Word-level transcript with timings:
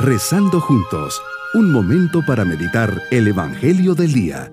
Rezando 0.00 0.60
juntos, 0.60 1.20
un 1.54 1.72
momento 1.72 2.20
para 2.24 2.44
meditar 2.44 3.02
el 3.10 3.26
Evangelio 3.26 3.96
del 3.96 4.12
Día. 4.12 4.52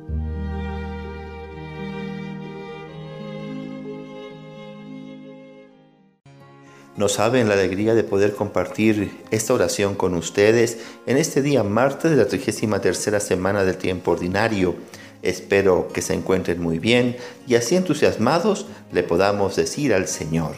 No 6.97 7.08
saben 7.10 7.47
la 7.47 7.53
alegría 7.53 7.94
de 7.94 8.03
poder 8.03 8.33
compartir 8.33 9.21
esta 9.29 9.53
oración 9.53 9.94
con 9.94 10.15
ustedes 10.15 10.79
en 11.05 11.17
este 11.17 11.44
día 11.44 11.62
martes 11.63 12.09
de 12.09 12.17
la 12.17 12.27
33 12.27 13.21
semana 13.21 13.63
del 13.63 13.77
tiempo 13.77 14.13
ordinario. 14.13 14.73
Espero 15.21 15.89
que 15.93 16.02
se 16.02 16.16
encuentren 16.16 16.59
muy 16.59 16.80
bien 16.80 17.17
y 17.45 17.53
así 17.53 17.75
entusiasmados 17.75 18.66
le 18.91 19.03
podamos 19.03 19.55
decir 19.55 19.93
al 19.93 20.07
Señor, 20.07 20.55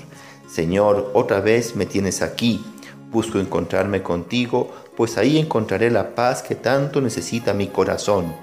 Señor, 0.49 1.11
otra 1.13 1.41
vez 1.41 1.75
me 1.75 1.85
tienes 1.85 2.21
aquí 2.21 2.63
Busco 3.09 3.39
encontrarme 3.39 4.03
contigo, 4.03 4.71
pues 4.97 5.17
ahí 5.17 5.37
encontraré 5.37 5.89
la 5.89 6.13
paz 6.13 6.41
que 6.41 6.55
tanto 6.55 6.99
necesita 6.99 7.53
mi 7.53 7.67
corazón, 7.67 8.35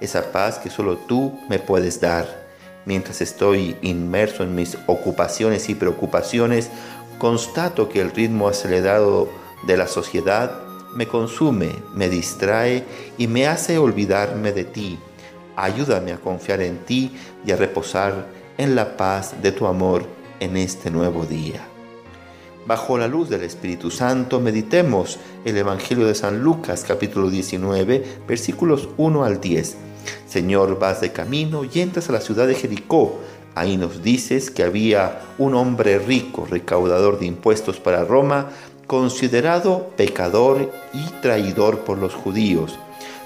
esa 0.00 0.30
paz 0.30 0.58
que 0.58 0.70
solo 0.70 0.96
tú 0.96 1.38
me 1.48 1.58
puedes 1.58 2.00
dar. 2.00 2.42
Mientras 2.84 3.20
estoy 3.20 3.76
inmerso 3.82 4.42
en 4.42 4.54
mis 4.54 4.78
ocupaciones 4.86 5.68
y 5.68 5.74
preocupaciones, 5.74 6.70
constato 7.18 7.88
que 7.88 8.00
el 8.00 8.10
ritmo 8.10 8.48
acelerado 8.48 9.28
de 9.66 9.76
la 9.76 9.86
sociedad 9.86 10.60
me 10.94 11.08
consume, 11.08 11.72
me 11.94 12.08
distrae 12.08 12.84
y 13.18 13.26
me 13.26 13.46
hace 13.46 13.78
olvidarme 13.78 14.52
de 14.52 14.64
ti. 14.64 14.98
Ayúdame 15.56 16.12
a 16.12 16.18
confiar 16.18 16.60
en 16.62 16.78
ti 16.78 17.16
y 17.44 17.52
a 17.52 17.56
reposar 17.56 18.26
en 18.58 18.74
la 18.74 18.96
paz 18.96 19.42
de 19.42 19.52
tu 19.52 19.66
amor 19.66 20.04
en 20.40 20.56
este 20.56 20.90
nuevo 20.90 21.24
día. 21.24 21.71
Bajo 22.64 22.96
la 22.96 23.08
luz 23.08 23.28
del 23.28 23.42
Espíritu 23.42 23.90
Santo 23.90 24.38
meditemos 24.38 25.18
el 25.44 25.56
Evangelio 25.56 26.06
de 26.06 26.14
San 26.14 26.44
Lucas 26.44 26.84
capítulo 26.86 27.28
19 27.28 28.20
versículos 28.28 28.88
1 28.98 29.24
al 29.24 29.40
10. 29.40 29.74
Señor, 30.28 30.78
vas 30.78 31.00
de 31.00 31.10
camino 31.10 31.64
y 31.64 31.80
entras 31.80 32.08
a 32.08 32.12
la 32.12 32.20
ciudad 32.20 32.46
de 32.46 32.54
Jericó. 32.54 33.18
Ahí 33.56 33.76
nos 33.76 34.04
dices 34.04 34.52
que 34.52 34.62
había 34.62 35.22
un 35.38 35.56
hombre 35.56 35.98
rico, 35.98 36.46
recaudador 36.48 37.18
de 37.18 37.26
impuestos 37.26 37.80
para 37.80 38.04
Roma, 38.04 38.50
considerado 38.86 39.88
pecador 39.96 40.70
y 40.94 41.04
traidor 41.20 41.80
por 41.80 41.98
los 41.98 42.14
judíos. 42.14 42.78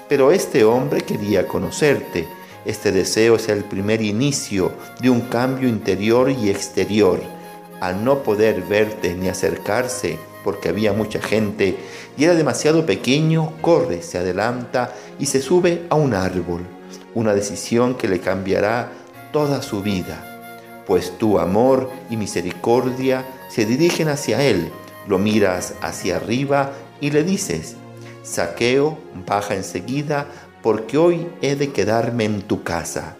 Pero 0.09 0.31
este 0.31 0.63
hombre 0.63 1.01
quería 1.01 1.47
conocerte. 1.47 2.27
Este 2.65 2.91
deseo 2.91 3.35
es 3.35 3.49
el 3.49 3.63
primer 3.63 4.01
inicio 4.01 4.71
de 4.99 5.11
un 5.11 5.21
cambio 5.21 5.69
interior 5.69 6.31
y 6.31 6.49
exterior 6.49 7.36
al 7.81 8.03
no 8.03 8.23
poder 8.23 8.61
verte 8.61 9.13
ni 9.13 9.29
acercarse 9.29 10.17
porque 10.43 10.69
había 10.69 10.93
mucha 10.93 11.21
gente 11.21 11.77
y 12.17 12.23
era 12.23 12.33
demasiado 12.33 12.85
pequeño, 12.85 13.53
corre, 13.61 14.01
se 14.01 14.17
adelanta 14.17 14.93
y 15.19 15.25
se 15.25 15.41
sube 15.41 15.85
a 15.89 15.95
un 15.95 16.13
árbol, 16.13 16.61
una 17.13 17.33
decisión 17.33 17.95
que 17.95 18.07
le 18.07 18.19
cambiará 18.19 18.91
toda 19.33 19.61
su 19.61 19.81
vida, 19.81 20.23
pues 20.87 21.17
tu 21.17 21.39
amor 21.39 21.89
y 22.09 22.15
misericordia 22.15 23.25
se 23.49 23.65
dirigen 23.65 24.07
hacia 24.07 24.41
él, 24.41 24.71
lo 25.07 25.19
miras 25.19 25.73
hacia 25.81 26.15
arriba 26.15 26.71
y 27.01 27.11
le 27.11 27.23
dices, 27.23 27.75
saqueo, 28.23 28.97
baja 29.27 29.55
enseguida, 29.55 30.27
porque 30.63 30.97
hoy 30.97 31.27
he 31.41 31.55
de 31.55 31.71
quedarme 31.71 32.25
en 32.25 32.41
tu 32.41 32.63
casa. 32.63 33.17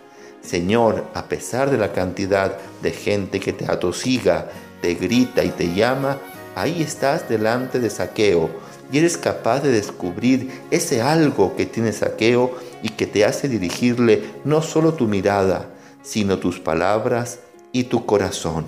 Señor, 0.47 1.05
a 1.13 1.25
pesar 1.25 1.69
de 1.69 1.77
la 1.77 1.91
cantidad 1.91 2.57
de 2.81 2.91
gente 2.91 3.41
que 3.41 3.51
te 3.51 3.69
atosiga, 3.69 4.49
te 4.81 4.93
grita 4.93 5.43
y 5.43 5.49
te 5.49 5.73
llama, 5.73 6.19
ahí 6.55 6.81
estás 6.81 7.27
delante 7.27 7.81
de 7.81 7.89
saqueo 7.89 8.49
y 8.89 8.99
eres 8.99 9.17
capaz 9.17 9.59
de 9.59 9.71
descubrir 9.73 10.49
ese 10.71 11.01
algo 11.01 11.57
que 11.57 11.65
tiene 11.65 11.91
saqueo 11.91 12.55
y 12.81 12.89
que 12.89 13.05
te 13.05 13.25
hace 13.25 13.49
dirigirle 13.49 14.23
no 14.45 14.61
solo 14.61 14.93
tu 14.93 15.07
mirada, 15.07 15.67
sino 16.01 16.39
tus 16.39 16.61
palabras 16.61 17.39
y 17.73 17.83
tu 17.83 18.05
corazón. 18.05 18.65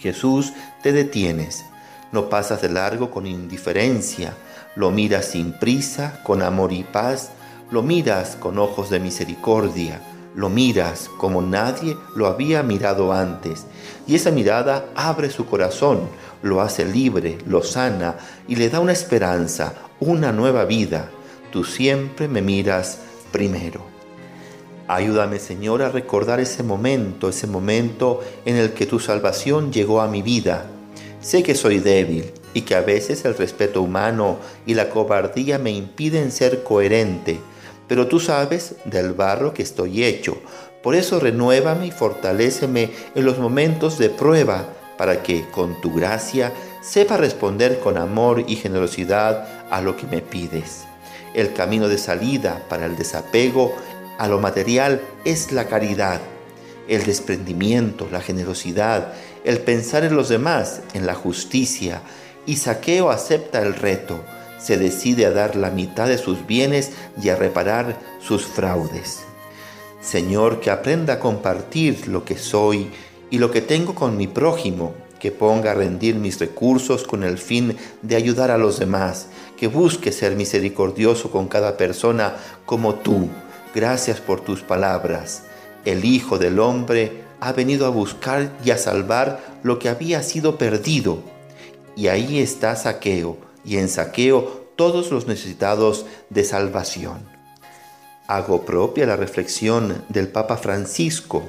Jesús, 0.00 0.52
te 0.82 0.92
detienes, 0.92 1.64
no 2.12 2.28
pasas 2.28 2.60
de 2.60 2.68
largo 2.68 3.10
con 3.10 3.26
indiferencia, 3.26 4.34
lo 4.76 4.90
miras 4.90 5.24
sin 5.24 5.58
prisa, 5.58 6.20
con 6.24 6.42
amor 6.42 6.74
y 6.74 6.84
paz, 6.84 7.30
lo 7.70 7.82
miras 7.82 8.36
con 8.36 8.58
ojos 8.58 8.90
de 8.90 9.00
misericordia, 9.00 10.02
lo 10.34 10.48
miras 10.48 11.08
como 11.16 11.42
nadie 11.42 11.96
lo 12.14 12.26
había 12.26 12.62
mirado 12.62 13.12
antes, 13.12 13.66
y 14.06 14.16
esa 14.16 14.30
mirada 14.30 14.86
abre 14.94 15.30
su 15.30 15.46
corazón, 15.46 16.08
lo 16.42 16.60
hace 16.60 16.84
libre, 16.84 17.38
lo 17.46 17.62
sana 17.62 18.16
y 18.48 18.56
le 18.56 18.68
da 18.68 18.80
una 18.80 18.92
esperanza, 18.92 19.74
una 20.00 20.32
nueva 20.32 20.64
vida. 20.64 21.08
Tú 21.50 21.64
siempre 21.64 22.28
me 22.28 22.42
miras 22.42 22.98
primero. 23.32 23.80
Ayúdame 24.88 25.38
Señor 25.38 25.82
a 25.82 25.88
recordar 25.88 26.40
ese 26.40 26.62
momento, 26.62 27.30
ese 27.30 27.46
momento 27.46 28.20
en 28.44 28.56
el 28.56 28.72
que 28.72 28.84
tu 28.84 29.00
salvación 29.00 29.72
llegó 29.72 30.02
a 30.02 30.08
mi 30.08 30.20
vida. 30.20 30.66
Sé 31.22 31.42
que 31.42 31.54
soy 31.54 31.78
débil 31.78 32.32
y 32.52 32.62
que 32.62 32.74
a 32.74 32.82
veces 32.82 33.24
el 33.24 33.34
respeto 33.34 33.80
humano 33.80 34.36
y 34.66 34.74
la 34.74 34.90
cobardía 34.90 35.58
me 35.58 35.70
impiden 35.70 36.30
ser 36.30 36.62
coherente 36.62 37.40
pero 37.88 38.06
tú 38.06 38.20
sabes 38.20 38.76
del 38.84 39.12
barro 39.12 39.54
que 39.54 39.62
estoy 39.62 40.04
hecho. 40.04 40.36
Por 40.82 40.94
eso 40.94 41.20
renuévame 41.20 41.86
y 41.86 41.90
fortaléceme 41.90 42.90
en 43.14 43.24
los 43.24 43.38
momentos 43.38 43.98
de 43.98 44.10
prueba, 44.10 44.66
para 44.98 45.22
que 45.22 45.44
con 45.50 45.80
tu 45.80 45.92
gracia 45.92 46.52
sepa 46.80 47.16
responder 47.16 47.80
con 47.80 47.96
amor 47.96 48.44
y 48.46 48.56
generosidad 48.56 49.66
a 49.70 49.80
lo 49.80 49.96
que 49.96 50.06
me 50.06 50.20
pides. 50.20 50.84
El 51.34 51.52
camino 51.52 51.88
de 51.88 51.98
salida 51.98 52.64
para 52.68 52.86
el 52.86 52.96
desapego 52.96 53.74
a 54.18 54.28
lo 54.28 54.38
material 54.38 55.00
es 55.24 55.50
la 55.50 55.66
caridad, 55.66 56.20
el 56.86 57.04
desprendimiento, 57.04 58.06
la 58.12 58.20
generosidad, 58.20 59.14
el 59.44 59.58
pensar 59.58 60.04
en 60.04 60.14
los 60.14 60.28
demás, 60.28 60.82
en 60.92 61.06
la 61.06 61.14
justicia, 61.14 62.02
y 62.46 62.56
Saqueo 62.56 63.10
acepta 63.10 63.62
el 63.62 63.74
reto 63.74 64.20
se 64.64 64.78
decide 64.78 65.26
a 65.26 65.30
dar 65.30 65.56
la 65.56 65.70
mitad 65.70 66.08
de 66.08 66.16
sus 66.16 66.46
bienes 66.46 66.92
y 67.22 67.28
a 67.28 67.36
reparar 67.36 67.98
sus 68.20 68.46
fraudes. 68.46 69.20
Señor, 70.00 70.60
que 70.60 70.70
aprenda 70.70 71.14
a 71.14 71.18
compartir 71.18 72.08
lo 72.08 72.24
que 72.24 72.38
soy 72.38 72.88
y 73.30 73.38
lo 73.38 73.50
que 73.50 73.60
tengo 73.60 73.94
con 73.94 74.16
mi 74.16 74.26
prójimo, 74.26 74.94
que 75.20 75.30
ponga 75.30 75.72
a 75.72 75.74
rendir 75.74 76.14
mis 76.14 76.38
recursos 76.38 77.04
con 77.04 77.24
el 77.24 77.36
fin 77.36 77.76
de 78.00 78.16
ayudar 78.16 78.50
a 78.50 78.58
los 78.58 78.78
demás, 78.78 79.26
que 79.58 79.66
busque 79.66 80.12
ser 80.12 80.34
misericordioso 80.34 81.30
con 81.30 81.46
cada 81.48 81.76
persona 81.76 82.34
como 82.64 82.94
tú. 82.94 83.28
Gracias 83.74 84.20
por 84.20 84.40
tus 84.40 84.62
palabras. 84.62 85.42
El 85.84 86.06
Hijo 86.06 86.38
del 86.38 86.58
Hombre 86.58 87.24
ha 87.40 87.52
venido 87.52 87.84
a 87.84 87.90
buscar 87.90 88.50
y 88.64 88.70
a 88.70 88.78
salvar 88.78 89.58
lo 89.62 89.78
que 89.78 89.90
había 89.90 90.22
sido 90.22 90.56
perdido. 90.56 91.18
Y 91.96 92.08
ahí 92.08 92.38
está 92.38 92.76
Saqueo, 92.76 93.36
y 93.64 93.78
en 93.78 93.88
saqueo 93.88 94.64
todos 94.76 95.10
los 95.10 95.26
necesitados 95.26 96.06
de 96.30 96.44
salvación. 96.44 97.34
Hago 98.26 98.64
propia 98.64 99.06
la 99.06 99.16
reflexión 99.16 100.04
del 100.08 100.28
Papa 100.28 100.56
Francisco. 100.56 101.42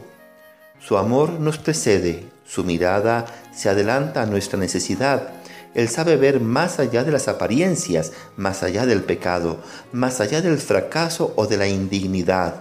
Su 0.80 0.98
amor 0.98 1.32
nos 1.40 1.58
precede, 1.58 2.26
su 2.46 2.64
mirada 2.64 3.26
se 3.54 3.70
adelanta 3.70 4.22
a 4.22 4.26
nuestra 4.26 4.60
necesidad. 4.60 5.30
Él 5.74 5.90
sabe 5.90 6.16
ver 6.16 6.40
más 6.40 6.80
allá 6.80 7.04
de 7.04 7.12
las 7.12 7.28
apariencias, 7.28 8.12
más 8.38 8.64
allá 8.64 8.86
del 8.86 9.04
pecado, 9.04 9.60
más 9.92 10.22
allá 10.22 10.42
del 10.42 10.58
fracaso 10.58 11.34
o 11.36 11.48
de 11.48 11.58
la 11.58 11.68
indignidad. 11.68 12.56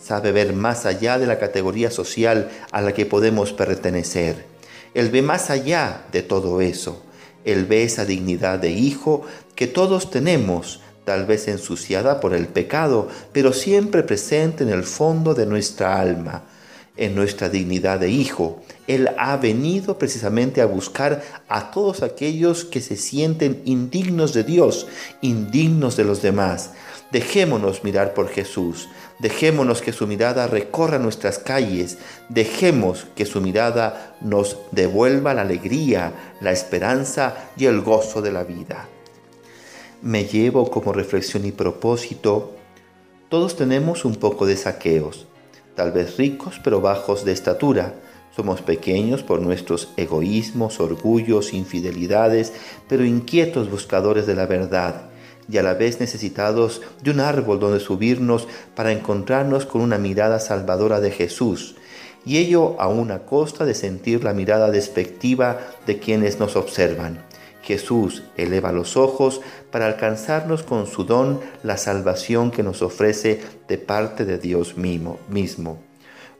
Sabe 0.00 0.32
ver 0.32 0.52
más 0.52 0.86
allá 0.86 1.18
de 1.18 1.26
la 1.26 1.38
categoría 1.38 1.90
social 1.90 2.50
a 2.72 2.80
la 2.80 2.92
que 2.92 3.06
podemos 3.06 3.52
pertenecer. 3.52 4.46
Él 4.94 5.10
ve 5.10 5.22
más 5.22 5.50
allá 5.50 6.04
de 6.10 6.22
todo 6.22 6.60
eso. 6.60 7.02
Él 7.44 7.66
ve 7.66 7.84
esa 7.84 8.04
dignidad 8.04 8.58
de 8.58 8.70
hijo 8.70 9.22
que 9.54 9.66
todos 9.66 10.10
tenemos, 10.10 10.80
tal 11.04 11.26
vez 11.26 11.48
ensuciada 11.48 12.20
por 12.20 12.34
el 12.34 12.46
pecado, 12.46 13.08
pero 13.32 13.52
siempre 13.52 14.02
presente 14.02 14.64
en 14.64 14.70
el 14.70 14.84
fondo 14.84 15.34
de 15.34 15.46
nuestra 15.46 16.00
alma, 16.00 16.44
en 16.96 17.14
nuestra 17.14 17.48
dignidad 17.48 18.00
de 18.00 18.10
hijo. 18.10 18.62
Él 18.86 19.08
ha 19.18 19.36
venido 19.36 19.98
precisamente 19.98 20.60
a 20.60 20.66
buscar 20.66 21.22
a 21.48 21.70
todos 21.70 22.02
aquellos 22.02 22.64
que 22.64 22.80
se 22.80 22.96
sienten 22.96 23.62
indignos 23.64 24.34
de 24.34 24.44
Dios, 24.44 24.86
indignos 25.20 25.96
de 25.96 26.04
los 26.04 26.22
demás. 26.22 26.72
Dejémonos 27.12 27.82
mirar 27.82 28.14
por 28.14 28.28
Jesús, 28.28 28.88
dejémonos 29.18 29.82
que 29.82 29.92
su 29.92 30.06
mirada 30.06 30.46
recorra 30.46 30.98
nuestras 30.98 31.38
calles, 31.38 31.98
dejemos 32.28 33.06
que 33.16 33.26
su 33.26 33.40
mirada 33.40 34.16
nos 34.20 34.58
devuelva 34.70 35.34
la 35.34 35.42
alegría, 35.42 36.12
la 36.40 36.52
esperanza 36.52 37.50
y 37.56 37.66
el 37.66 37.80
gozo 37.80 38.22
de 38.22 38.30
la 38.30 38.44
vida. 38.44 38.88
Me 40.02 40.24
llevo 40.24 40.70
como 40.70 40.92
reflexión 40.92 41.44
y 41.44 41.52
propósito, 41.52 42.54
todos 43.28 43.56
tenemos 43.56 44.04
un 44.04 44.14
poco 44.14 44.46
de 44.46 44.56
saqueos, 44.56 45.26
tal 45.74 45.92
vez 45.92 46.16
ricos 46.16 46.60
pero 46.62 46.80
bajos 46.80 47.24
de 47.24 47.32
estatura, 47.32 47.94
somos 48.34 48.62
pequeños 48.62 49.22
por 49.22 49.40
nuestros 49.40 49.88
egoísmos, 49.96 50.80
orgullos, 50.80 51.52
infidelidades, 51.52 52.52
pero 52.88 53.04
inquietos 53.04 53.70
buscadores 53.70 54.26
de 54.26 54.34
la 54.34 54.46
verdad 54.46 55.10
y 55.50 55.58
a 55.58 55.62
la 55.62 55.74
vez 55.74 56.00
necesitados 56.00 56.80
de 57.02 57.10
un 57.10 57.20
árbol 57.20 57.58
donde 57.58 57.80
subirnos 57.80 58.46
para 58.74 58.92
encontrarnos 58.92 59.66
con 59.66 59.80
una 59.80 59.98
mirada 59.98 60.38
salvadora 60.38 61.00
de 61.00 61.10
Jesús, 61.10 61.74
y 62.24 62.38
ello 62.38 62.80
a 62.80 62.88
una 62.88 63.20
costa 63.20 63.64
de 63.64 63.74
sentir 63.74 64.22
la 64.22 64.32
mirada 64.32 64.70
despectiva 64.70 65.58
de 65.86 65.98
quienes 65.98 66.38
nos 66.38 66.54
observan. 66.54 67.24
Jesús 67.70 68.24
eleva 68.36 68.72
los 68.72 68.96
ojos 68.96 69.40
para 69.70 69.86
alcanzarnos 69.86 70.64
con 70.64 70.88
su 70.88 71.04
don 71.04 71.38
la 71.62 71.76
salvación 71.76 72.50
que 72.50 72.64
nos 72.64 72.82
ofrece 72.82 73.40
de 73.68 73.78
parte 73.78 74.24
de 74.24 74.38
Dios 74.38 74.76
mismo. 74.76 75.78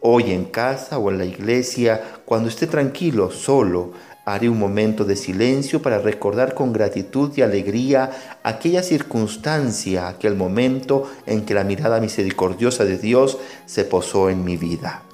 Hoy 0.01 0.33
en 0.33 0.47
casa 0.47 0.99
o 0.99 1.09
en 1.09 1.19
la 1.19 1.25
iglesia, 1.25 2.03
cuando 2.25 2.49
esté 2.49 2.67
tranquilo, 2.67 3.31
solo, 3.31 3.93
haré 4.25 4.49
un 4.49 4.59
momento 4.59 5.05
de 5.05 5.15
silencio 5.15 5.83
para 5.83 6.01
recordar 6.01 6.55
con 6.55 6.73
gratitud 6.73 7.31
y 7.37 7.43
alegría 7.43 8.11
aquella 8.43 8.83
circunstancia, 8.83 10.09
aquel 10.09 10.35
momento 10.35 11.09
en 11.27 11.45
que 11.45 11.55
la 11.55 11.63
mirada 11.63 12.01
misericordiosa 12.01 12.85
de 12.85 12.99
Dios 12.99 13.39
se 13.67 13.85
posó 13.85 14.31
en 14.31 14.43
mi 14.43 14.57
vida. 14.57 15.05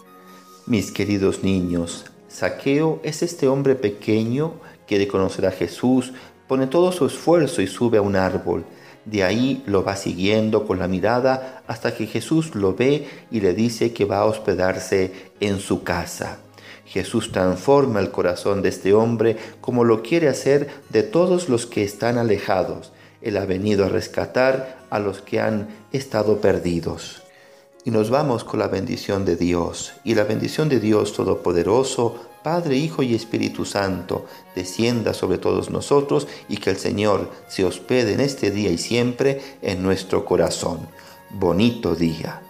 Mis 0.67 0.93
queridos 0.93 1.43
niños, 1.43 2.07
Saqueo 2.29 3.01
es 3.03 3.23
este 3.23 3.49
hombre 3.49 3.75
pequeño, 3.75 4.55
quiere 4.87 5.09
conocer 5.09 5.47
a 5.47 5.51
Jesús, 5.51 6.13
pone 6.47 6.67
todo 6.67 6.93
su 6.93 7.07
esfuerzo 7.07 7.63
y 7.63 7.67
sube 7.67 7.99
a 7.99 8.03
un 8.03 8.17
árbol. 8.17 8.65
De 9.05 9.23
ahí 9.23 9.63
lo 9.67 9.85
va 9.85 9.97
siguiendo 9.97 10.67
con 10.67 10.79
la 10.79 10.89
mirada 10.89 11.63
hasta 11.67 11.95
que 11.95 12.07
Jesús 12.07 12.55
lo 12.55 12.75
ve 12.75 13.07
y 13.31 13.41
le 13.41 13.55
dice 13.55 13.93
que 13.93 14.05
va 14.05 14.19
a 14.19 14.25
hospedarse 14.25 15.13
en 15.41 15.61
su 15.61 15.85
casa. 15.85 16.39
Jesús 16.87 17.33
transforma 17.33 18.01
el 18.01 18.11
corazón 18.11 18.63
de 18.63 18.69
este 18.69 18.95
hombre 18.95 19.37
como 19.61 19.85
lo 19.85 20.03
quiere 20.03 20.29
hacer 20.29 20.69
de 20.89 21.03
todos 21.03 21.49
los 21.49 21.67
que 21.67 21.83
están 21.83 22.19
alejados. 22.19 22.93
Él 23.23 23.37
ha 23.37 23.45
venido 23.45 23.85
a 23.85 23.89
rescatar 23.89 24.79
a 24.91 24.99
los 24.99 25.21
que 25.21 25.41
han 25.41 25.69
estado 25.93 26.41
perdidos. 26.41 27.26
Y 27.87 27.93
nos 27.93 28.11
vamos 28.11 28.43
con 28.43 28.59
la 28.59 28.67
bendición 28.67 29.25
de 29.25 29.37
Dios. 29.37 29.93
Y 30.03 30.17
la 30.17 30.25
bendición 30.25 30.69
de 30.69 30.81
Dios 30.81 31.13
Todopoderoso, 31.13 32.17
Padre, 32.43 32.77
Hijo 32.77 33.05
y 33.05 33.15
Espíritu 33.15 33.65
Santo, 33.65 34.27
descienda 34.57 35.15
sobre 35.15 35.39
todos 35.39 35.71
nosotros 35.71 36.27
y 36.49 36.57
que 36.57 36.71
el 36.71 36.79
Señor 36.79 37.31
se 37.47 37.65
hospede 37.65 38.15
en 38.15 38.21
este 38.21 38.51
día 38.51 38.71
y 38.71 38.79
siempre 38.79 39.41
en 39.63 39.85
nuestro 39.85 40.25
corazón. 40.25 40.81
Bonito 41.31 41.95
día. 41.95 42.43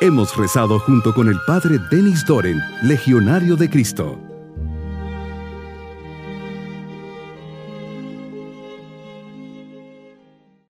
Hemos 0.00 0.34
rezado 0.34 0.78
junto 0.78 1.12
con 1.12 1.28
el 1.28 1.36
Padre 1.46 1.76
Denis 1.90 2.24
Doren, 2.24 2.58
Legionario 2.82 3.56
de 3.56 3.68
Cristo. 3.68 4.31